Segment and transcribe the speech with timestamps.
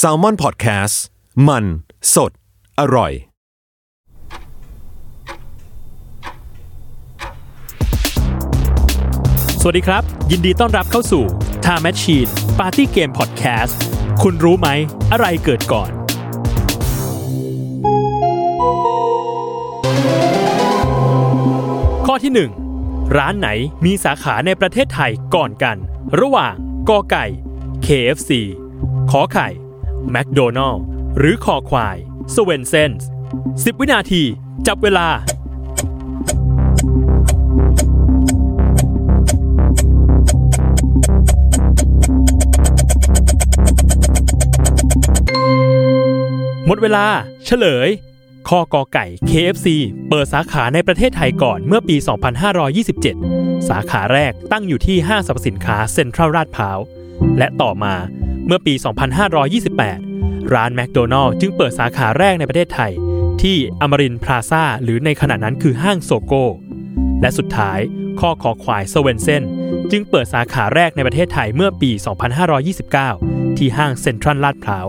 [0.00, 0.94] s a l ม o n PODCAST
[1.48, 1.64] มัน
[2.14, 2.30] สด
[2.80, 3.12] อร่อย
[9.60, 11.24] สวัสดีครับ ยินดีต้อนรับเข้าสู่
[11.64, 13.74] Time Machine Party Game Podcast
[14.22, 14.68] คุณรู้ไหม
[15.12, 15.90] อะไรเกิดก่อน
[22.06, 22.32] ข้อที่
[22.78, 23.48] 1 ร้านไหน
[23.84, 25.76] มีสาขาในประเทศไทยก่อนกัน
[26.20, 26.54] ระหว่าง
[26.88, 27.26] กอไก่
[27.86, 28.30] KFC
[29.10, 29.48] ขอไข่
[30.14, 30.80] McDonald
[31.18, 31.96] หรือคอควาย
[32.34, 33.02] s w e n s o n s
[33.42, 34.22] 10 วินาที
[34.66, 35.08] จับเวลา
[46.66, 47.06] หมดเวลา
[47.44, 47.88] เฉลย
[48.48, 49.68] ข้อกอไก่ KFC
[50.08, 51.96] เปิดสาขาในประเทศไทยก่อนเมื่อปี
[52.82, 56.80] 2527 สาขาแรกตั้งอยู่ที่ห้างสรรพสินค้าเซ็นทรัลลาดพร้าว
[57.38, 57.94] และต่อมา
[58.46, 58.74] เมื่อปี
[59.58, 62.92] 2528 ร้านแมคโดนัลล์จึงเปิดสาขาแรกในประเทศไทย
[63.42, 66.44] ที่อมรินพลาซ่าหรือในขณะนั้นคือห้างโซโก้
[67.20, 67.78] และสุดท้าย
[68.20, 69.42] ข้อขอควายเซเวนเซน
[69.90, 71.90] จึงเปิดสาขาแรกในประเทศไทยเมื่อปี
[72.94, 74.86] 2529 ที่ห้างเซ็นทรัลลาดพร้าว